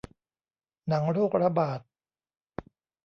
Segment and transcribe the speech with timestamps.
[0.87, 1.79] หนังโรคระบาด